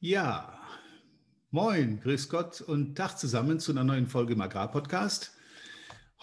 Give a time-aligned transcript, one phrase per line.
[0.00, 0.56] Ja,
[1.50, 5.32] moin, grüß Gott und Tag zusammen zu einer neuen Folge im Agrarpodcast.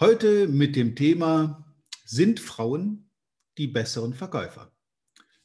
[0.00, 1.76] Heute mit dem Thema,
[2.06, 3.10] sind Frauen
[3.58, 4.72] die besseren Verkäufer?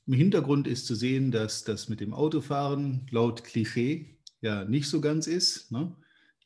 [0.05, 5.01] Im Hintergrund ist zu sehen, dass das mit dem Autofahren laut Klischee ja nicht so
[5.01, 5.69] ganz ist.
[5.73, 5.93] Ne?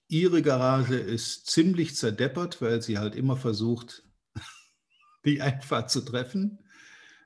[0.07, 4.01] Ihre Garage ist ziemlich zerdeppert, weil sie halt immer versucht,
[5.23, 6.63] die Einfahrt zu treffen,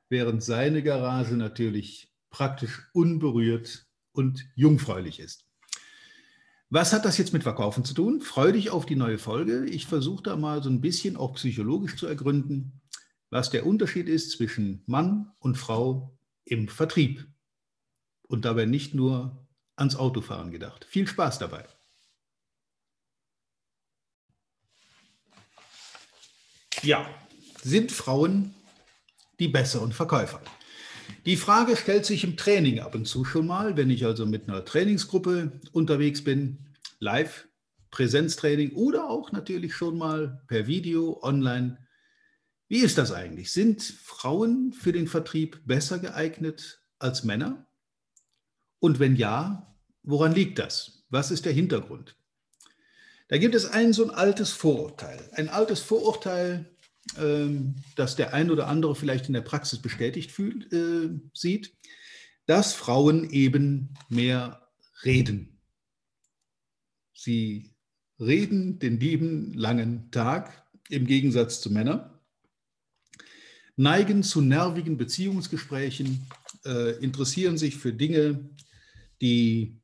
[0.10, 5.45] während seine Garage natürlich praktisch unberührt und jungfräulich ist.
[6.72, 8.22] Was hat das jetzt mit Verkaufen zu tun?
[8.22, 9.66] Freu dich auf die neue Folge.
[9.66, 12.82] Ich versuche da mal so ein bisschen auch psychologisch zu ergründen,
[13.32, 17.27] was der Unterschied ist zwischen Mann und Frau im Vertrieb.
[18.27, 20.85] Und dabei nicht nur ans Autofahren gedacht.
[20.85, 21.66] Viel Spaß dabei.
[26.84, 27.10] Ja,
[27.63, 28.54] sind Frauen
[29.40, 30.41] die besseren Verkäufer?
[31.26, 34.48] Die Frage stellt sich im Training ab und zu schon mal, wenn ich also mit
[34.48, 37.48] einer Trainingsgruppe unterwegs bin, live,
[37.91, 41.77] Präsenztraining oder auch natürlich schon mal per Video, online.
[42.68, 43.52] Wie ist das eigentlich?
[43.52, 47.68] Sind Frauen für den Vertrieb besser geeignet als Männer?
[48.80, 51.05] Und wenn ja, woran liegt das?
[51.10, 52.15] Was ist der Hintergrund?
[53.27, 55.30] Da gibt es ein so ein altes Vorurteil.
[55.34, 56.65] Ein altes Vorurteil,
[57.18, 61.76] ähm, das der ein oder andere vielleicht in der Praxis bestätigt fühlt, äh, sieht,
[62.46, 64.68] dass Frauen eben mehr
[65.03, 65.59] reden.
[67.14, 67.72] Sie
[68.20, 72.09] reden den lieben langen Tag im Gegensatz zu Männern,
[73.75, 76.28] neigen zu nervigen Beziehungsgesprächen,
[76.66, 78.50] äh, interessieren sich für Dinge,
[79.22, 79.80] die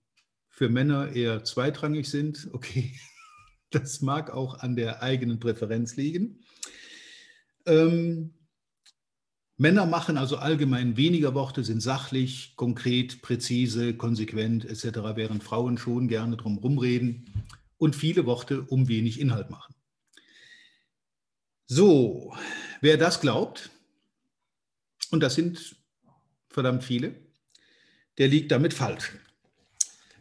[0.49, 2.49] für Männer eher zweitrangig sind.
[2.53, 2.93] Okay,
[3.69, 6.44] das mag auch an der eigenen Präferenz liegen.
[7.65, 8.33] Ähm,
[9.57, 16.07] Männer machen also allgemein weniger Worte, sind sachlich, konkret, präzise, konsequent etc., während Frauen schon
[16.07, 17.25] gerne drum rumreden
[17.77, 19.73] und viele Worte um wenig Inhalt machen.
[21.67, 22.35] So,
[22.81, 23.69] wer das glaubt,
[25.11, 25.77] und das sind
[26.49, 27.15] verdammt viele,
[28.17, 29.13] der liegt damit falsch.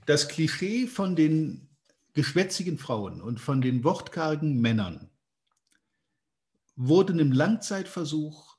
[0.06, 1.68] Das Klischee von den
[2.12, 5.10] geschwätzigen Frauen und von den wortkargen Männern
[6.76, 8.56] wurden im Langzeitversuch,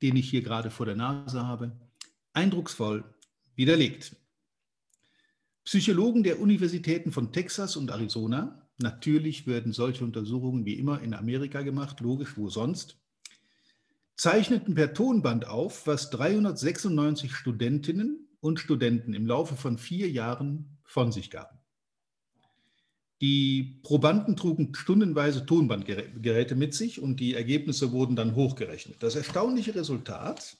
[0.00, 1.72] den ich hier gerade vor der Nase habe,
[2.32, 3.04] eindrucksvoll
[3.54, 4.16] widerlegt.
[5.64, 11.62] Psychologen der Universitäten von Texas und Arizona, natürlich werden solche Untersuchungen wie immer in Amerika
[11.62, 12.98] gemacht, logisch, wo sonst,
[14.16, 21.12] zeichneten per Tonband auf, was 396 Studentinnen und Studenten im Laufe von vier Jahren von
[21.12, 21.61] sich gaben.
[23.22, 29.00] Die Probanden trugen stundenweise Tonbandgeräte mit sich und die Ergebnisse wurden dann hochgerechnet.
[29.00, 30.56] Das erstaunliche Resultat,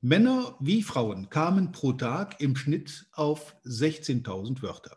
[0.00, 4.96] Männer wie Frauen kamen pro Tag im Schnitt auf 16.000 Wörter.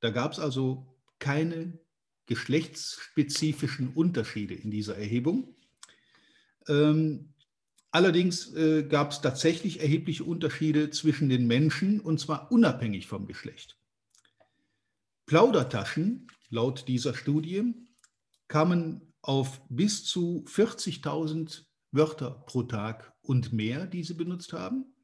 [0.00, 0.86] Da gab es also
[1.18, 1.78] keine
[2.24, 5.54] geschlechtsspezifischen Unterschiede in dieser Erhebung.
[6.66, 7.34] Ähm,
[7.90, 13.76] allerdings äh, gab es tatsächlich erhebliche Unterschiede zwischen den Menschen und zwar unabhängig vom Geschlecht.
[15.26, 17.74] Plaudertaschen, laut dieser Studie,
[18.46, 24.94] kamen auf bis zu 40.000 Wörter pro Tag und mehr, die sie benutzt haben.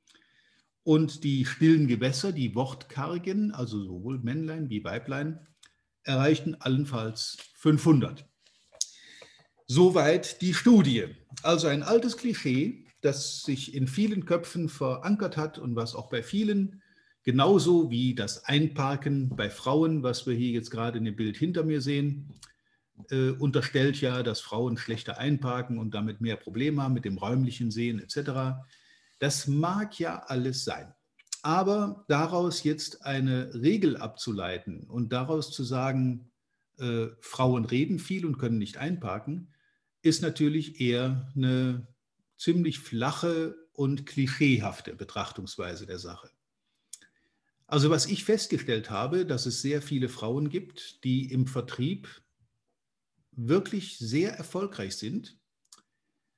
[0.84, 5.46] Und die stillen Gewässer, die wortkargen, also sowohl Männlein wie Weiblein,
[6.04, 8.24] erreichten allenfalls 500.
[9.66, 11.06] Soweit die Studie.
[11.42, 16.22] Also ein altes Klischee, das sich in vielen Köpfen verankert hat und was auch bei
[16.22, 16.82] vielen
[17.24, 21.62] Genauso wie das Einparken bei Frauen, was wir hier jetzt gerade in dem Bild hinter
[21.62, 22.34] mir sehen,
[23.10, 27.70] äh, unterstellt ja, dass Frauen schlechter einparken und damit mehr Probleme haben mit dem räumlichen
[27.70, 28.64] Sehen etc.
[29.18, 30.92] Das mag ja alles sein.
[31.42, 36.30] Aber daraus jetzt eine Regel abzuleiten und daraus zu sagen,
[36.78, 39.52] äh, Frauen reden viel und können nicht einparken,
[40.02, 41.86] ist natürlich eher eine
[42.36, 46.30] ziemlich flache und klischeehafte Betrachtungsweise der Sache.
[47.72, 52.06] Also was ich festgestellt habe, dass es sehr viele Frauen gibt, die im Vertrieb
[53.30, 55.38] wirklich sehr erfolgreich sind,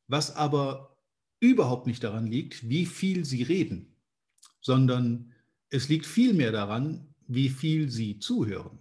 [0.07, 0.97] was aber
[1.41, 3.97] überhaupt nicht daran liegt, wie viel sie reden,
[4.61, 5.35] sondern
[5.71, 8.79] es liegt vielmehr daran, wie viel sie zuhören.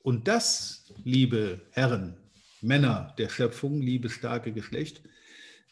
[0.00, 2.18] Und das, liebe Herren,
[2.60, 5.02] Männer der Schöpfung, liebes starke Geschlecht,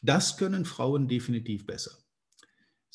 [0.00, 2.03] das können Frauen definitiv besser.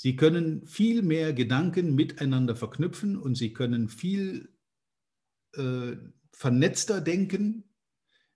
[0.01, 4.47] Sie können viel mehr Gedanken miteinander verknüpfen und Sie können viel
[5.57, 5.97] äh,
[6.31, 7.65] vernetzter denken.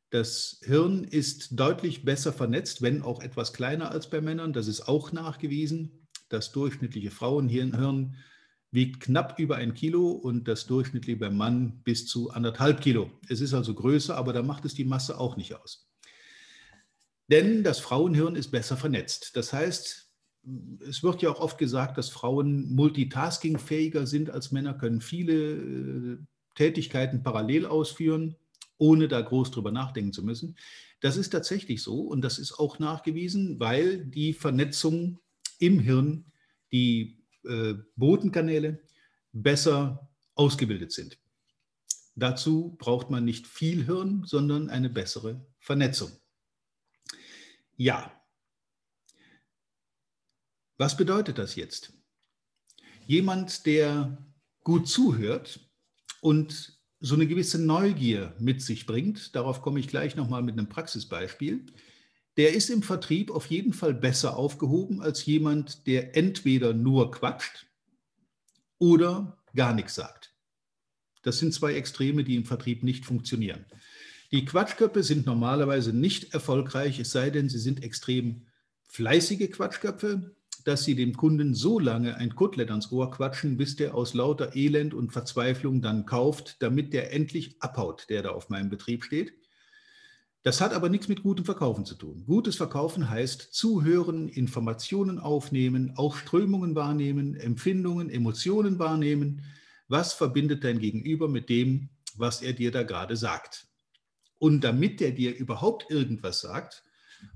[0.10, 4.52] Das Hirn ist deutlich besser vernetzt, wenn auch etwas kleiner als bei Männern.
[4.52, 6.10] Das ist auch nachgewiesen.
[6.28, 8.18] Das durchschnittliche Frauenhirn
[8.72, 13.10] wiegt knapp über ein Kilo und das durchschnittliche beim Mann bis zu anderthalb Kilo.
[13.30, 15.90] Es ist also größer, aber da macht es die Masse auch nicht aus.
[17.30, 19.38] Denn das Frauenhirn ist besser vernetzt.
[19.38, 20.13] Das heißt,
[20.88, 26.18] es wird ja auch oft gesagt, dass Frauen multitaskingfähiger sind als Männer, können viele äh,
[26.56, 28.36] Tätigkeiten parallel ausführen,
[28.78, 30.56] ohne da groß drüber nachdenken zu müssen.
[31.00, 35.20] Das ist tatsächlich so und das ist auch nachgewiesen, weil die Vernetzung
[35.60, 36.26] im Hirn,
[36.72, 38.80] die äh, Botenkanäle
[39.32, 41.18] besser ausgebildet sind.
[42.16, 46.12] Dazu braucht man nicht viel Hirn, sondern eine bessere Vernetzung.
[47.76, 48.12] Ja,
[50.78, 51.94] was bedeutet das jetzt?
[53.06, 54.18] Jemand, der
[54.64, 55.60] gut zuhört
[56.22, 60.70] und so eine gewisse Neugier mit sich bringt, darauf komme ich gleich nochmal mit einem
[60.70, 61.66] Praxisbeispiel,
[62.38, 67.68] der ist im Vertrieb auf jeden Fall besser aufgehoben als jemand, der entweder nur quatscht
[68.80, 70.34] oder gar nichts sagt.
[71.22, 73.66] Das sind zwei Extreme, die im Vertrieb nicht funktionieren.
[74.32, 78.48] Die Quatschköpfe sind normalerweise nicht erfolgreich, es sei denn, sie sind extrem
[78.88, 83.96] fleißige Quatschköpfe, dass sie dem Kunden so lange ein Kotelett ans Ohr quatschen, bis der
[83.96, 88.70] aus lauter Elend und Verzweiflung dann kauft, damit der endlich abhaut, der da auf meinem
[88.70, 89.34] Betrieb steht.
[90.44, 92.26] Das hat aber nichts mit gutem Verkaufen zu tun.
[92.26, 99.42] Gutes Verkaufen heißt zuhören, Informationen aufnehmen, auch Strömungen wahrnehmen, Empfindungen, Emotionen wahrnehmen.
[99.88, 103.68] Was verbindet dein Gegenüber mit dem, was er dir da gerade sagt?
[104.38, 106.84] Und damit er dir überhaupt irgendwas sagt,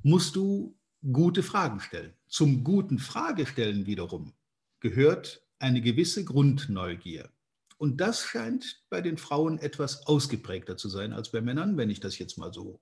[0.04, 0.76] musst du
[1.14, 2.14] gute Fragen stellen.
[2.28, 4.34] Zum guten Fragestellen wiederum
[4.80, 7.30] gehört eine gewisse Grundneugier.
[7.78, 12.00] Und das scheint bei den Frauen etwas ausgeprägter zu sein als bei Männern, wenn ich
[12.00, 12.80] das jetzt mal so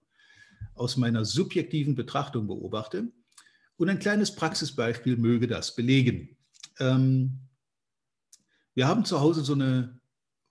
[0.74, 3.12] aus meiner subjektiven Betrachtung beobachte.
[3.78, 6.38] Und ein kleines Praxisbeispiel möge das belegen.
[6.80, 7.40] Ähm,
[8.74, 10.00] wir haben zu Hause so eine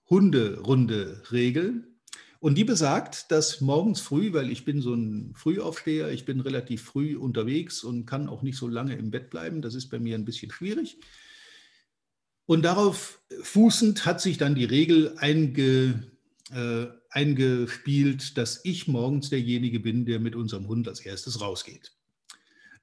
[0.09, 1.94] Hunderunde-Regel.
[2.39, 6.83] Und die besagt, dass morgens früh, weil ich bin so ein Frühaufsteher, ich bin relativ
[6.83, 10.15] früh unterwegs und kann auch nicht so lange im Bett bleiben, das ist bei mir
[10.15, 10.97] ein bisschen schwierig.
[12.45, 16.03] Und darauf fußend hat sich dann die Regel einge,
[16.51, 21.93] äh, eingespielt, dass ich morgens derjenige bin, der mit unserem Hund als erstes rausgeht.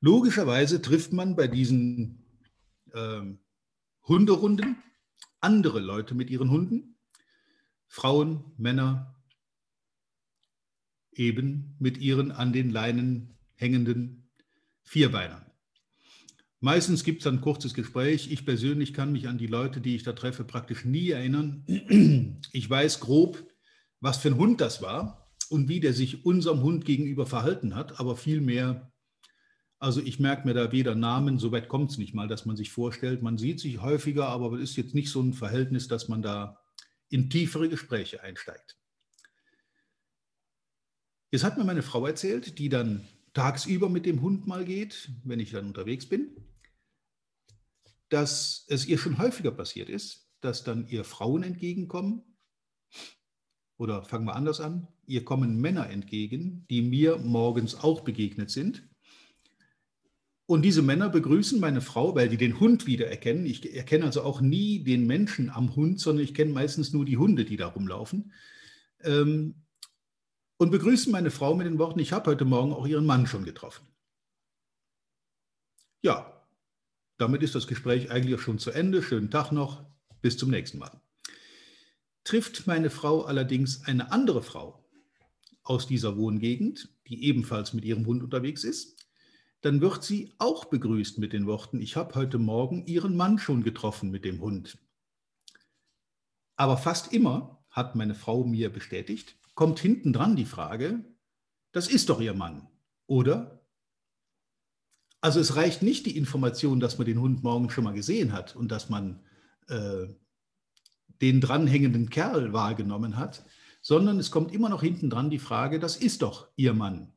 [0.01, 2.25] Logischerweise trifft man bei diesen
[2.93, 3.21] äh,
[4.03, 4.83] Hunderunden
[5.43, 6.97] andere Leute mit ihren Hunden,
[7.89, 9.12] Frauen, Männer,
[11.15, 14.29] eben mit ihren an den Leinen hängenden
[14.83, 15.45] Vierbeinern.
[16.61, 18.31] Meistens gibt es ein kurzes Gespräch.
[18.31, 21.65] Ich persönlich kann mich an die Leute, die ich da treffe, praktisch nie erinnern.
[22.53, 23.45] Ich weiß grob,
[24.01, 27.99] was für ein Hund das war und wie der sich unserem Hund gegenüber verhalten hat,
[27.99, 28.93] aber viel mehr.
[29.79, 32.71] Also ich merke mir da weder Namen, soweit kommt es nicht mal, dass man sich
[32.71, 33.23] vorstellt.
[33.23, 36.61] Man sieht sich häufiger, aber es ist jetzt nicht so ein Verhältnis, dass man da
[37.09, 38.79] in tiefere Gespräche einsteigt.
[41.33, 45.41] Jetzt hat mir meine Frau erzählt, die dann tagsüber mit dem Hund mal geht, wenn
[45.41, 46.37] ich dann unterwegs bin,
[48.11, 52.21] dass es ihr schon häufiger passiert ist, dass dann ihr Frauen entgegenkommen.
[53.79, 58.87] Oder fangen wir anders an, ihr kommen Männer entgegen, die mir morgens auch begegnet sind.
[60.45, 63.47] Und diese Männer begrüßen meine Frau, weil die den Hund wiedererkennen.
[63.47, 67.17] Ich erkenne also auch nie den Menschen am Hund, sondern ich kenne meistens nur die
[67.17, 68.35] Hunde, die da rumlaufen.
[69.03, 69.63] Ähm,
[70.63, 73.45] und begrüßen meine Frau mit den Worten, ich habe heute Morgen auch ihren Mann schon
[73.45, 73.85] getroffen.
[76.03, 76.47] Ja,
[77.19, 79.03] damit ist das Gespräch eigentlich auch schon zu Ende.
[79.03, 79.85] Schönen Tag noch,
[80.21, 81.01] bis zum nächsten Mal.
[82.23, 84.89] Trifft meine Frau allerdings eine andere Frau
[85.65, 89.05] aus dieser Wohngegend, die ebenfalls mit ihrem Hund unterwegs ist,
[89.63, 93.65] dann wird sie auch begrüßt mit den Worten, ich habe heute Morgen Ihren Mann schon
[93.65, 94.79] getroffen mit dem Hund.
[96.55, 101.05] Aber fast immer, hat meine Frau mir bestätigt, kommt hinten dran die Frage,
[101.71, 102.67] das ist doch Ihr Mann,
[103.07, 103.65] oder?
[105.21, 108.57] Also es reicht nicht die Information, dass man den Hund morgen schon mal gesehen hat
[108.57, 109.21] und dass man
[109.69, 110.09] äh,
[111.21, 113.45] den dranhängenden Kerl wahrgenommen hat,
[113.83, 117.13] sondern es kommt immer noch hinten dran die Frage, das ist doch Ihr Mann,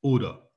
[0.00, 0.49] oder?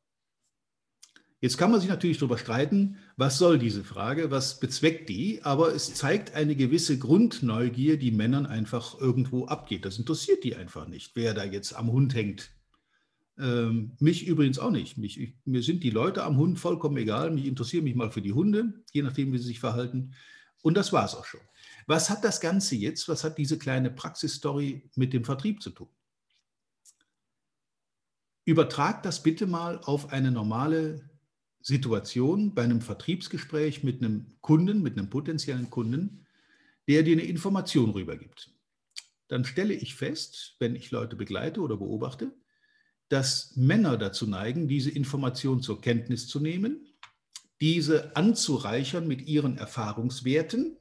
[1.44, 5.76] Jetzt kann man sich natürlich darüber streiten, was soll diese Frage, was bezweckt die, aber
[5.76, 9.84] es zeigt eine gewisse Grundneugier, die Männern einfach irgendwo abgeht.
[9.84, 12.52] Das interessiert die einfach nicht, wer da jetzt am Hund hängt.
[13.38, 14.98] Ähm, mich übrigens auch nicht.
[14.98, 17.30] Mich, ich, mir sind die Leute am Hund vollkommen egal.
[17.30, 20.14] Mich interessiert mich mal für die Hunde, je nachdem, wie sie sich verhalten.
[20.62, 21.42] Und das war es auch schon.
[21.88, 25.90] Was hat das Ganze jetzt, was hat diese kleine Praxisstory mit dem Vertrieb zu tun?
[28.46, 31.10] Übertrag das bitte mal auf eine normale
[31.64, 36.26] Situation bei einem Vertriebsgespräch mit einem Kunden, mit einem potenziellen Kunden,
[36.90, 38.52] der dir eine Information rübergibt.
[39.30, 42.34] Dann stelle ich fest, wenn ich Leute begleite oder beobachte,
[43.08, 46.86] dass Männer dazu neigen, diese Information zur Kenntnis zu nehmen,
[47.62, 50.78] diese anzureichern mit ihren Erfahrungswerten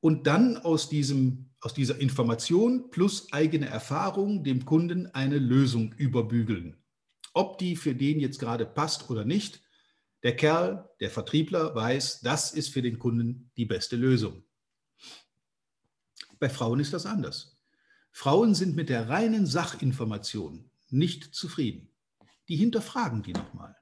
[0.00, 6.76] und dann aus, diesem, aus dieser Information plus eigene Erfahrung dem Kunden eine Lösung überbügeln.
[7.34, 9.62] Ob die für den jetzt gerade passt oder nicht,
[10.22, 14.44] der Kerl, der Vertriebler weiß, das ist für den Kunden die beste Lösung.
[16.38, 17.56] Bei Frauen ist das anders.
[18.10, 21.88] Frauen sind mit der reinen Sachinformation nicht zufrieden.
[22.48, 23.76] Die hinterfragen die nochmal.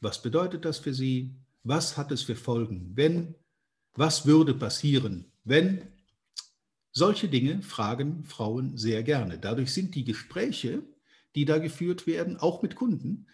[0.00, 1.36] Was bedeutet das für sie?
[1.62, 3.34] Was hat es für Folgen, wenn?
[3.94, 5.92] Was würde passieren, wenn?
[6.92, 9.38] Solche Dinge fragen Frauen sehr gerne.
[9.38, 10.82] Dadurch sind die Gespräche,
[11.36, 13.26] die da geführt werden, auch mit Kunden,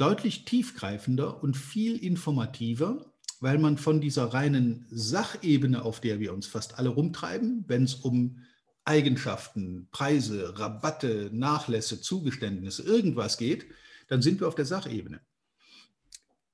[0.00, 6.46] deutlich tiefgreifender und viel informativer, weil man von dieser reinen Sachebene, auf der wir uns
[6.46, 8.40] fast alle rumtreiben, wenn es um
[8.84, 13.66] Eigenschaften, Preise, Rabatte, Nachlässe, Zugeständnisse, irgendwas geht,
[14.08, 15.20] dann sind wir auf der Sachebene.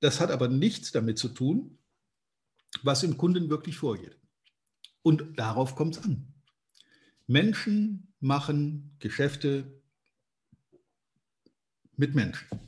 [0.01, 1.77] Das hat aber nichts damit zu tun,
[2.83, 4.17] was im Kunden wirklich vorgeht.
[5.03, 6.33] Und darauf kommt es an.
[7.27, 9.81] Menschen machen Geschäfte
[11.95, 12.66] mit Menschen.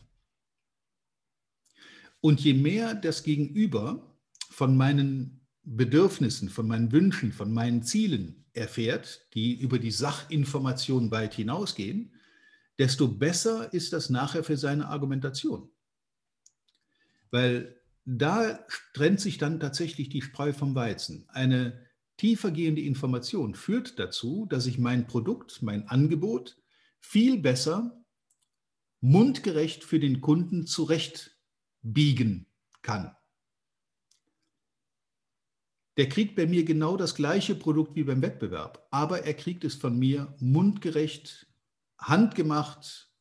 [2.21, 4.17] Und je mehr das Gegenüber
[4.49, 11.33] von meinen Bedürfnissen, von meinen Wünschen, von meinen Zielen erfährt, die über die Sachinformation weit
[11.33, 12.13] hinausgehen,
[12.77, 15.69] desto besser ist das nachher für seine Argumentation.
[17.31, 21.25] Weil da trennt sich dann tatsächlich die Spreu vom Weizen.
[21.29, 21.85] Eine
[22.17, 26.57] tiefergehende Information führt dazu, dass ich mein Produkt, mein Angebot
[26.99, 28.03] viel besser
[29.01, 30.65] mundgerecht für den Kunden
[31.89, 32.45] zurechtbiegen
[32.81, 33.15] kann.
[35.97, 39.75] Der kriegt bei mir genau das gleiche Produkt wie beim Wettbewerb, aber er kriegt es
[39.75, 41.47] von mir mundgerecht,
[41.97, 43.11] handgemacht,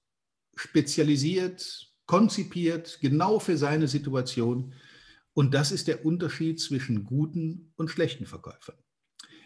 [0.54, 4.74] spezialisiert, konzipiert, genau für seine Situation.
[5.34, 8.76] Und das ist der Unterschied zwischen guten und schlechten Verkäufern.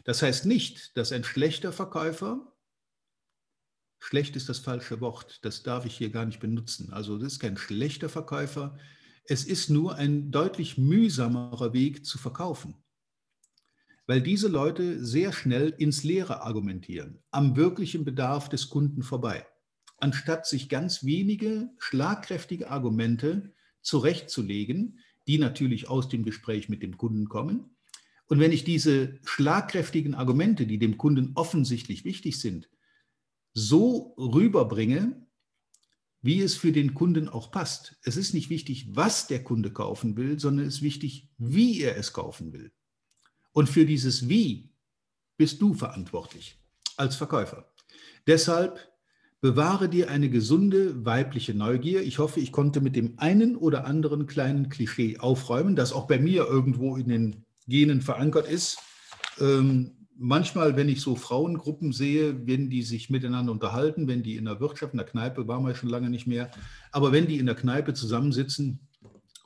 [0.04, 2.54] Das heißt nicht, dass ein schlechter Verkäufer,
[3.98, 6.92] schlecht ist das falsche Wort, das darf ich hier gar nicht benutzen.
[6.92, 8.78] Also das ist kein schlechter Verkäufer,
[9.24, 12.82] es ist nur ein deutlich mühsamerer Weg zu verkaufen
[14.06, 19.46] weil diese Leute sehr schnell ins Leere argumentieren, am wirklichen Bedarf des Kunden vorbei,
[19.98, 27.28] anstatt sich ganz wenige schlagkräftige Argumente zurechtzulegen, die natürlich aus dem Gespräch mit dem Kunden
[27.28, 27.76] kommen.
[28.26, 32.68] Und wenn ich diese schlagkräftigen Argumente, die dem Kunden offensichtlich wichtig sind,
[33.54, 35.21] so rüberbringe,
[36.22, 37.96] wie es für den Kunden auch passt.
[38.04, 41.96] Es ist nicht wichtig, was der Kunde kaufen will, sondern es ist wichtig, wie er
[41.96, 42.72] es kaufen will.
[43.52, 44.70] Und für dieses Wie
[45.36, 46.56] bist du verantwortlich
[46.96, 47.72] als Verkäufer.
[48.26, 48.92] Deshalb
[49.40, 52.02] bewahre dir eine gesunde weibliche Neugier.
[52.02, 56.18] Ich hoffe, ich konnte mit dem einen oder anderen kleinen Klischee aufräumen, das auch bei
[56.18, 58.78] mir irgendwo in den Genen verankert ist.
[59.40, 64.44] Ähm, manchmal, wenn ich so Frauengruppen sehe, wenn die sich miteinander unterhalten, wenn die in
[64.44, 66.50] der Wirtschaft, in der Kneipe, waren wir schon lange nicht mehr,
[66.90, 68.80] aber wenn die in der Kneipe zusammensitzen,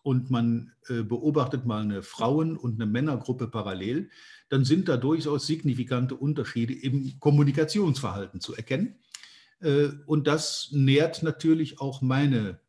[0.06, 4.08] und man äh, beobachtet mal eine Frauen- und eine Männergruppe parallel,
[4.48, 9.00] dann sind da durchaus signifikante Unterschiede im Kommunikationsverhalten zu erkennen.
[9.58, 12.60] Äh, und das nährt natürlich auch meine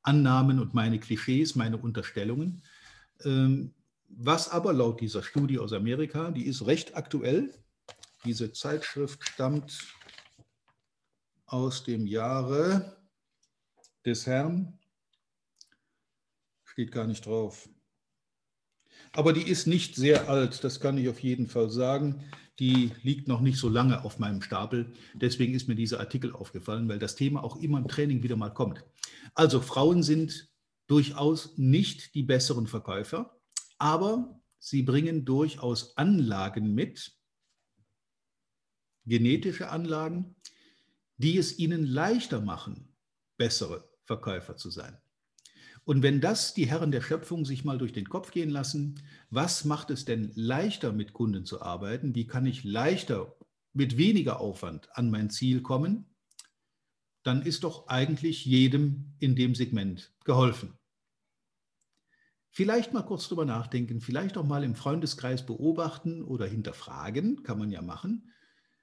[0.00, 2.62] Annahmen und meine Klischees, meine Unterstellungen.
[3.22, 3.74] Ähm,
[4.08, 7.54] was aber laut dieser Studie aus Amerika, die ist recht aktuell,
[8.24, 9.86] diese Zeitschrift stammt
[11.46, 12.96] aus dem Jahre
[14.04, 14.78] des Herrn
[16.78, 17.68] steht gar nicht drauf.
[19.10, 22.22] Aber die ist nicht sehr alt, das kann ich auf jeden Fall sagen.
[22.60, 24.92] Die liegt noch nicht so lange auf meinem Stapel.
[25.14, 28.50] Deswegen ist mir dieser Artikel aufgefallen, weil das Thema auch immer im Training wieder mal
[28.50, 28.84] kommt.
[29.34, 30.48] Also Frauen sind
[30.86, 33.37] durchaus nicht die besseren Verkäufer,
[33.78, 37.16] aber sie bringen durchaus Anlagen mit,
[39.06, 40.36] genetische Anlagen,
[41.16, 42.94] die es ihnen leichter machen,
[43.36, 44.98] bessere Verkäufer zu sein.
[45.84, 49.64] Und wenn das die Herren der Schöpfung sich mal durch den Kopf gehen lassen, was
[49.64, 52.14] macht es denn leichter mit Kunden zu arbeiten?
[52.14, 53.34] Wie kann ich leichter
[53.72, 56.04] mit weniger Aufwand an mein Ziel kommen?
[57.22, 60.77] Dann ist doch eigentlich jedem in dem Segment geholfen.
[62.50, 67.70] Vielleicht mal kurz drüber nachdenken, vielleicht auch mal im Freundeskreis beobachten oder hinterfragen, kann man
[67.70, 68.32] ja machen.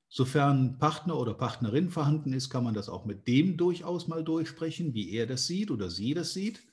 [0.07, 4.93] Sofern Partner oder Partnerin vorhanden ist, kann man das auch mit dem durchaus mal durchsprechen,
[4.93, 6.63] wie er das sieht oder sie das sieht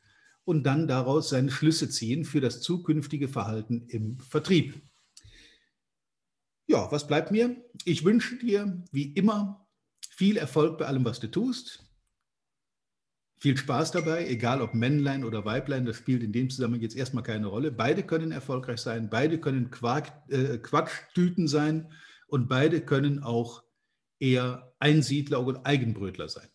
[0.45, 4.81] und dann daraus seine Schlüsse ziehen für das zukünftige Verhalten im Vertrieb.
[6.67, 7.57] Ja, was bleibt mir?
[7.85, 9.67] Ich wünsche dir wie immer
[10.11, 11.85] viel Erfolg bei allem, was du tust.
[13.43, 17.25] Viel Spaß dabei, egal ob Männlein oder Weiblein, das spielt in dem Zusammenhang jetzt erstmal
[17.25, 17.73] keine Rolle.
[17.73, 21.91] Beide können erfolgreich sein, beide können Quark, äh, Quatschtüten sein
[22.29, 23.65] und beide können auch
[24.21, 26.47] eher Einsiedler und Eigenbrötler sein.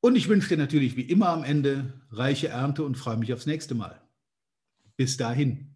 [0.00, 3.46] Und ich wünsche dir natürlich wie immer am Ende reiche Ernte und freue mich aufs
[3.46, 4.06] nächste Mal.
[4.98, 5.75] Bis dahin.